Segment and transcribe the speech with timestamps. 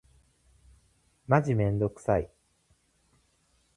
[1.27, 2.31] マジめんどくさい。